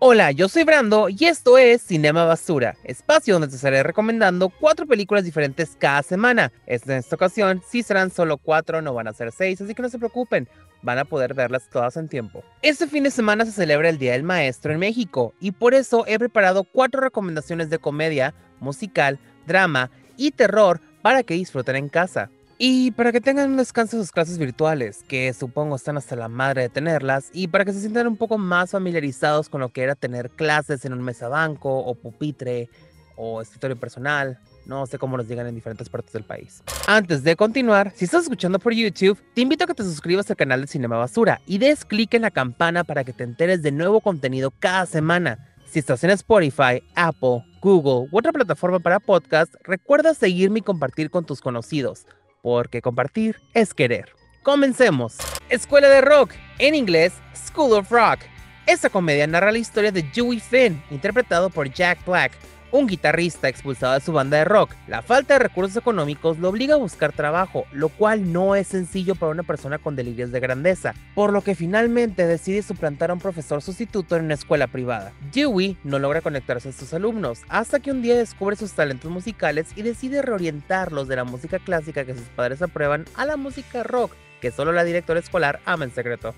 [0.00, 4.86] Hola, yo soy Brando y esto es Cinema Basura, espacio donde te estaré recomendando cuatro
[4.86, 6.52] películas diferentes cada semana.
[6.66, 9.88] En esta ocasión sí serán solo cuatro, no van a ser seis, así que no
[9.88, 10.48] se preocupen,
[10.82, 12.44] van a poder verlas todas en tiempo.
[12.62, 16.04] Este fin de semana se celebra el Día del Maestro en México y por eso
[16.06, 19.18] he preparado cuatro recomendaciones de comedia, musical,
[19.48, 22.30] drama y terror para que disfruten en casa.
[22.60, 26.26] Y para que tengan un descanso de sus clases virtuales, que supongo están hasta la
[26.26, 29.84] madre de tenerlas, y para que se sientan un poco más familiarizados con lo que
[29.84, 32.68] era tener clases en un mesabanco, o pupitre,
[33.14, 36.64] o escritorio personal, no sé cómo los digan en diferentes partes del país.
[36.88, 40.36] Antes de continuar, si estás escuchando por YouTube, te invito a que te suscribas al
[40.36, 43.70] canal de Cinema Basura y des clic en la campana para que te enteres de
[43.70, 45.38] nuevo contenido cada semana.
[45.70, 51.10] Si estás en Spotify, Apple, Google u otra plataforma para podcast, recuerda seguirme y compartir
[51.10, 52.04] con tus conocidos
[52.48, 54.14] porque compartir es querer.
[54.42, 55.18] Comencemos.
[55.50, 58.20] Escuela de Rock, en inglés School of Rock.
[58.66, 62.32] Esta comedia narra la historia de Dewey Finn, interpretado por Jack Black,
[62.72, 64.72] un guitarrista expulsado de su banda de rock.
[64.86, 69.14] La falta de recursos económicos lo obliga a buscar trabajo, lo cual no es sencillo
[69.14, 73.20] para una persona con delirios de grandeza, por lo que finalmente decide suplantar a un
[73.20, 75.12] profesor sustituto en una escuela privada.
[75.32, 79.68] Dewey no logra conectarse a sus alumnos, hasta que un día descubre sus talentos musicales
[79.76, 84.12] y decide reorientarlos de la música clásica que sus padres aprueban a la música rock,
[84.40, 86.34] que solo la directora escolar ama en secreto.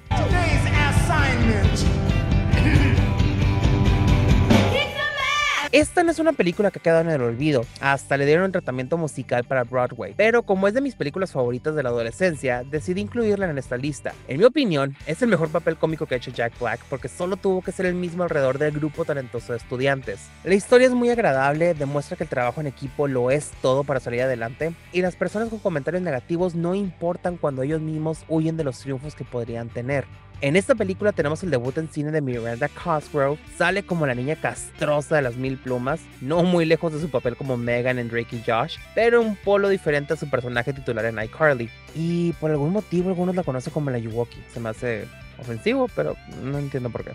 [5.72, 8.50] Esta no es una película que ha quedado en el olvido, hasta le dieron un
[8.50, 13.02] tratamiento musical para Broadway, pero como es de mis películas favoritas de la adolescencia, decidí
[13.02, 14.12] incluirla en esta lista.
[14.26, 17.36] En mi opinión, es el mejor papel cómico que ha hecho Jack Black porque solo
[17.36, 20.18] tuvo que ser el mismo alrededor del grupo talentoso de estudiantes.
[20.42, 24.00] La historia es muy agradable, demuestra que el trabajo en equipo lo es todo para
[24.00, 28.64] salir adelante, y las personas con comentarios negativos no importan cuando ellos mismos huyen de
[28.64, 30.04] los triunfos que podrían tener.
[30.42, 33.38] En esta película tenemos el debut en cine de Miranda Cosgrove.
[33.58, 37.36] Sale como la niña castrosa de las mil plumas, no muy lejos de su papel
[37.36, 41.22] como Megan en Drake y Josh, pero un polo diferente a su personaje titular en
[41.22, 41.68] iCarly.
[41.94, 44.38] Y por algún motivo algunos la conocen como la Yuwoki.
[44.54, 45.06] Se me hace
[45.38, 47.12] ofensivo, pero no entiendo por qué.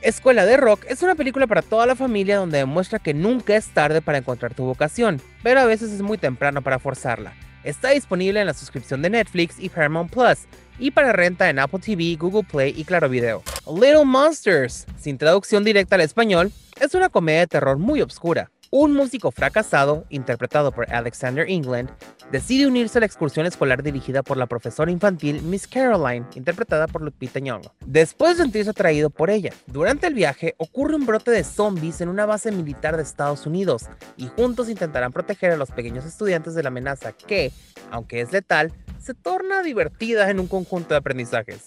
[0.00, 3.66] Escuela de Rock es una película para toda la familia donde demuestra que nunca es
[3.68, 7.34] tarde para encontrar tu vocación, pero a veces es muy temprano para forzarla.
[7.66, 10.46] Está disponible en la suscripción de Netflix y Paramount Plus,
[10.78, 13.42] y para renta en Apple TV, Google Play y Claro Video.
[13.66, 18.50] Little Monsters, sin traducción directa al español, es una comedia de terror muy oscura.
[18.70, 21.88] Un músico fracasado, interpretado por Alexander England,
[22.32, 27.00] decide unirse a la excursión escolar dirigida por la profesora infantil Miss Caroline, interpretada por
[27.00, 27.72] Lupita Nyong'o.
[27.86, 32.08] Después de sentirse atraído por ella, durante el viaje ocurre un brote de zombies en
[32.08, 33.84] una base militar de Estados Unidos
[34.16, 37.52] y juntos intentarán proteger a los pequeños estudiantes de la amenaza que,
[37.92, 41.66] aunque es letal, se torna divertida en un conjunto de aprendizajes.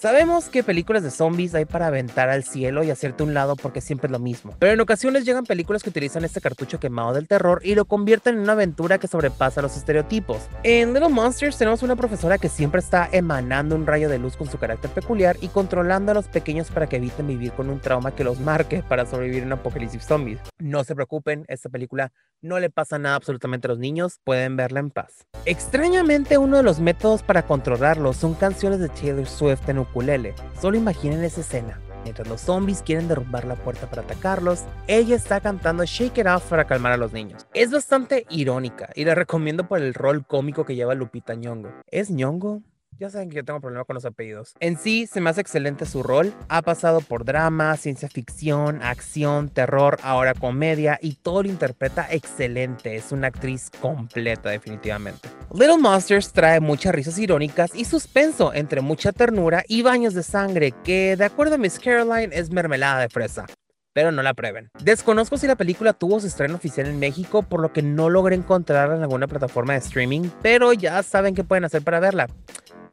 [0.00, 3.80] Sabemos que películas de zombies hay para aventar al cielo y hacerte un lado porque
[3.80, 7.26] siempre es lo mismo, pero en ocasiones llegan películas que utilizan este cartucho quemado del
[7.26, 10.38] terror y lo convierten en una aventura que sobrepasa los estereotipos.
[10.62, 14.48] En Little Monsters tenemos una profesora que siempre está emanando un rayo de luz con
[14.48, 18.14] su carácter peculiar y controlando a los pequeños para que eviten vivir con un trauma
[18.14, 20.38] que los marque para sobrevivir en un apocalipsis zombies.
[20.60, 24.78] No se preocupen, esta película no le pasa nada absolutamente a los niños, pueden verla
[24.78, 25.26] en paz.
[25.44, 30.34] Extrañamente uno de los métodos para controlarlos son canciones de Taylor Swift en ukulele.
[30.60, 31.80] Solo imaginen esa escena.
[32.04, 36.48] Mientras los zombies quieren derrumbar la puerta para atacarlos, ella está cantando Shake It Off
[36.48, 37.46] para calmar a los niños.
[37.54, 41.70] Es bastante irónica y la recomiendo por el rol cómico que lleva Lupita Nyong'o.
[41.90, 42.62] ¿Es Nyong'o?
[42.98, 44.56] Ya saben que yo tengo problema con los apellidos.
[44.58, 46.34] En sí, se me hace excelente su rol.
[46.48, 52.96] Ha pasado por drama, ciencia ficción, acción, terror, ahora comedia y todo lo interpreta excelente.
[52.96, 55.28] Es una actriz completa, definitivamente.
[55.52, 60.72] Little Monsters trae muchas risas irónicas y suspenso, entre mucha ternura y baños de sangre,
[60.84, 63.46] que de acuerdo a Miss Caroline es mermelada de fresa
[63.94, 64.70] pero no la prueben.
[64.84, 68.36] Desconozco si la película tuvo su estreno oficial en México, por lo que no logré
[68.36, 72.28] encontrarla en alguna plataforma de streaming, pero ya saben qué pueden hacer para verla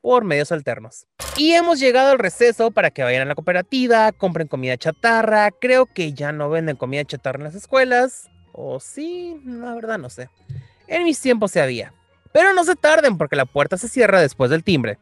[0.02, 1.06] por medios alternos.
[1.38, 5.52] Y hemos llegado al receso para que vayan a la cooperativa, compren comida chatarra.
[5.52, 8.28] Creo que ya no venden comida chatarra en las escuelas.
[8.52, 10.32] O sí, la verdad no sé.
[10.88, 11.94] En mis tiempos se había.
[12.36, 14.98] Pero no se tarden porque la puerta se cierra después del timbre.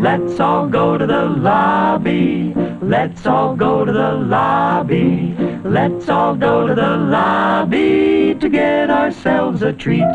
[0.00, 2.54] Let's all go to the lobby.
[2.80, 5.36] Let's all go to the lobby.
[5.64, 10.08] Let's all go to the lobby to get ourselves a treat.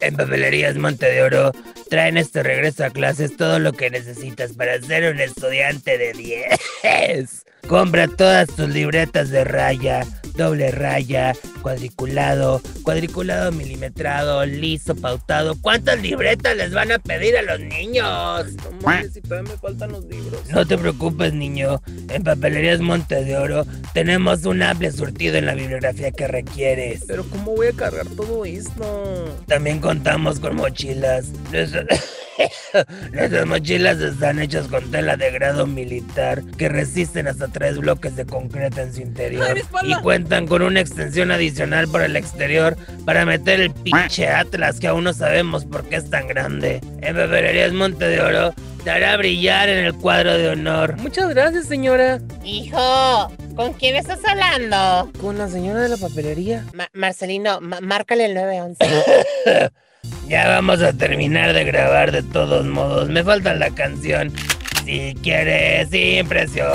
[0.00, 1.52] En Papelerías Monte de Oro
[1.88, 7.44] traen este regreso a clases todo lo que necesitas para ser un estudiante de 10.
[7.68, 10.02] Compra todas tus libretas de raya,
[10.34, 11.32] doble raya,
[11.62, 15.56] cuadriculado, cuadriculado milimetrado, liso, pautado.
[15.60, 18.52] ¿Cuántas libretas les van a pedir a los niños?
[18.56, 20.40] No mames, si todavía me faltan los libros.
[20.50, 21.80] No te preocupes, niño.
[22.08, 27.04] En Papelerías Monte de Oro tenemos un amplio surtido en la bibliografía que requieres.
[27.06, 29.42] Pero ¿cómo voy a cargar todo esto?
[29.46, 31.26] También contamos con mochilas.
[33.12, 38.26] Nuestras mochilas están hechas con tela de grado militar que resisten hasta tres bloques de
[38.26, 43.60] concreto en su interior y cuentan con una extensión adicional por el exterior para meter
[43.60, 46.80] el pinche Atlas que aún no sabemos por qué es tan grande.
[47.00, 50.96] En Papelerías Monte de Oro te hará brillar en el cuadro de honor.
[50.98, 52.20] Muchas gracias, señora.
[52.44, 55.10] Hijo, ¿con quién estás hablando?
[55.20, 56.66] Con la señora de la papelería.
[56.74, 59.70] Ma Marcelino, márcale el 911.
[60.28, 63.10] Ya vamos a terminar de grabar de todos modos.
[63.10, 64.32] Me falta la canción.
[64.84, 66.72] Si quieres impresión.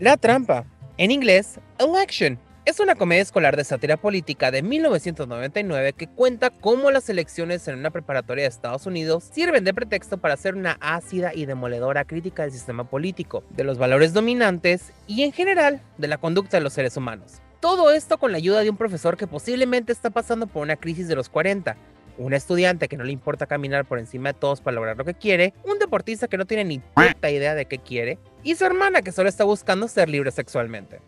[0.00, 0.64] La trampa.
[0.96, 2.38] En inglés, Election.
[2.64, 7.78] Es una comedia escolar de sátira política de 1999 que cuenta cómo las elecciones en
[7.78, 12.42] una preparatoria de Estados Unidos sirven de pretexto para hacer una ácida y demoledora crítica
[12.42, 16.72] del sistema político, de los valores dominantes y en general de la conducta de los
[16.72, 17.40] seres humanos.
[17.60, 21.08] Todo esto con la ayuda de un profesor que posiblemente está pasando por una crisis
[21.08, 21.76] de los 40,
[22.16, 25.12] un estudiante que no le importa caminar por encima de todos para lograr lo que
[25.12, 29.02] quiere, un deportista que no tiene ni puta idea de qué quiere, y su hermana
[29.02, 31.00] que solo está buscando ser libre sexualmente.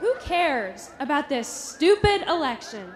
[0.00, 2.90] Who cares about this stupid election?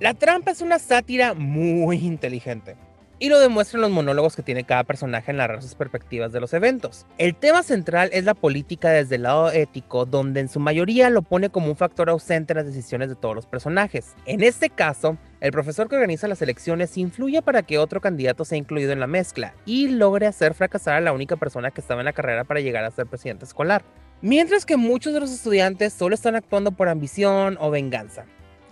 [0.00, 2.76] La trampa es una sátira muy inteligente
[3.18, 6.52] y lo demuestran los monólogos que tiene cada personaje en narrar sus perspectivas de los
[6.52, 7.06] eventos.
[7.18, 11.22] El tema central es la política desde el lado ético, donde en su mayoría lo
[11.22, 14.14] pone como un factor ausente en las decisiones de todos los personajes.
[14.26, 18.58] En este caso, el profesor que organiza las elecciones influye para que otro candidato sea
[18.58, 22.06] incluido en la mezcla y logre hacer fracasar a la única persona que estaba en
[22.06, 23.82] la carrera para llegar a ser presidente escolar.
[24.22, 28.24] Mientras que muchos de los estudiantes solo están actuando por ambición o venganza.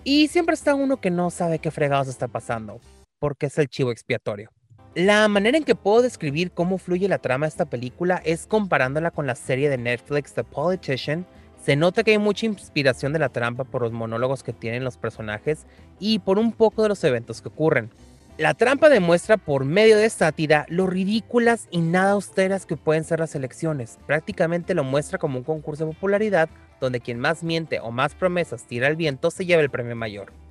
[0.03, 2.81] Y siempre está uno que no sabe qué fregados está pasando
[3.25, 4.51] porque es el chivo expiatorio.
[4.95, 9.13] La manera en que puedo describir cómo fluye la trama de esta película es comparándola
[9.13, 11.25] con la serie de Netflix The Politician.
[11.65, 14.99] Se nota que hay mucha inspiración de la trampa por los monólogos que tienen los
[14.99, 15.65] personajes
[15.99, 17.89] y por un poco de los eventos que ocurren.
[18.37, 23.21] La trampa demuestra por medio de sátira lo ridículas y nada austeras que pueden ser
[23.21, 23.99] las elecciones.
[24.07, 28.67] Prácticamente lo muestra como un concurso de popularidad donde quien más miente o más promesas
[28.67, 30.44] tira al viento se lleva el premio mayor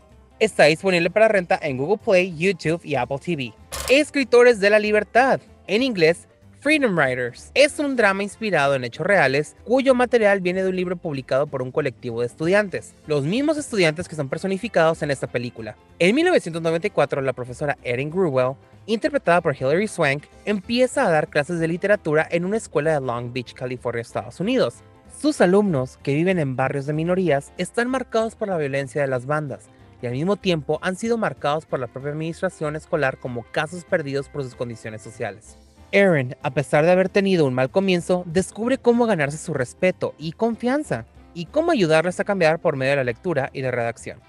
[0.44, 3.54] está disponible para renta en Google Play, YouTube y Apple TV.
[3.90, 6.28] Escritores de la Libertad, en inglés,
[6.60, 7.52] Freedom Writers.
[7.54, 11.62] Es un drama inspirado en hechos reales cuyo material viene de un libro publicado por
[11.62, 15.76] un colectivo de estudiantes, los mismos estudiantes que son personificados en esta película.
[16.00, 18.56] En 1994, la profesora Erin Gruwell,
[18.86, 23.34] interpretada por Hilary Swank, empieza a dar clases de literatura en una escuela de Long
[23.34, 24.76] Beach, California, Estados Unidos.
[25.22, 29.26] Sus alumnos, que viven en barrios de minorías, están marcados por la violencia de las
[29.26, 29.70] bandas,
[30.04, 34.28] y al mismo tiempo han sido marcados por la propia administración escolar como casos perdidos
[34.28, 35.58] por sus condiciones sociales.
[35.94, 40.34] Erin, a pesar de haber tenido un mal comienzo, descubre cómo ganarse su respeto y
[40.34, 44.20] confianza, y cómo ayudarles a cambiar por medio de la lectura y de redacción.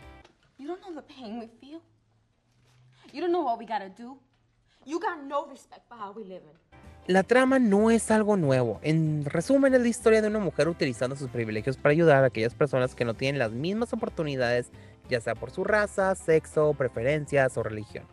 [7.06, 8.79] La trama no es algo nuevo.
[8.82, 12.55] En resumen, es la historia de una mujer utilizando sus privilegios para ayudar a aquellas
[12.55, 14.70] personas que no tienen las mismas oportunidades
[15.08, 18.05] ya sea por su raza, sexo, preferencias o religión.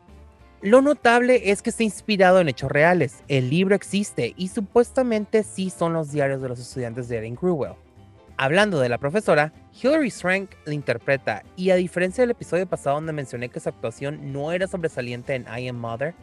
[0.61, 5.71] Lo notable es que está inspirado en hechos reales, el libro existe y supuestamente sí
[5.71, 7.73] son los diarios de los estudiantes de Erin Crewell.
[8.37, 13.13] Hablando de la profesora, Hilary Swank la interpreta y a diferencia del episodio pasado donde
[13.13, 16.13] mencioné que su actuación no era sobresaliente en I Am Mother,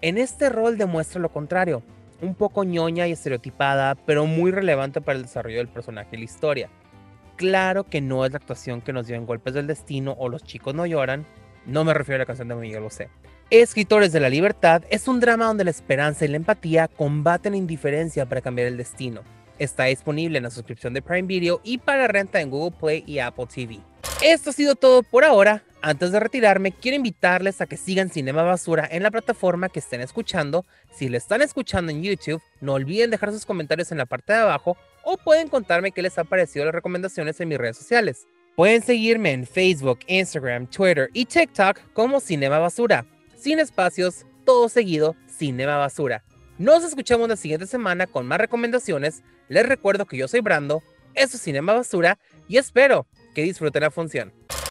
[0.00, 1.82] en este rol demuestra lo contrario,
[2.20, 6.24] un poco ñoña y estereotipada, pero muy relevante para el desarrollo del personaje y la
[6.24, 6.70] historia.
[7.38, 10.42] Claro que no es la actuación que nos dio en Golpes del Destino o Los
[10.42, 11.24] chicos no lloran.
[11.66, 13.10] No me refiero a la canción de Miguel Bosé.
[13.48, 17.58] Escritores de la Libertad es un drama donde la esperanza y la empatía combaten la
[17.58, 19.22] indiferencia para cambiar el destino.
[19.60, 23.20] Está disponible en la suscripción de Prime Video y para renta en Google Play y
[23.20, 23.78] Apple TV.
[24.20, 25.62] Esto ha sido todo por ahora.
[25.80, 30.00] Antes de retirarme, quiero invitarles a que sigan Cinema Basura en la plataforma que estén
[30.00, 30.66] escuchando.
[30.92, 34.40] Si lo están escuchando en YouTube, no olviden dejar sus comentarios en la parte de
[34.40, 38.26] abajo o pueden contarme qué les ha parecido las recomendaciones en mis redes sociales.
[38.56, 43.06] Pueden seguirme en Facebook, Instagram, Twitter y TikTok como Cinema Basura.
[43.36, 46.24] Sin espacios, todo seguido, Cinema Basura.
[46.58, 49.22] Nos escuchamos la siguiente semana con más recomendaciones.
[49.48, 50.82] Les recuerdo que yo soy Brando,
[51.14, 54.32] eso es Cinema Basura y espero que disfruten la función.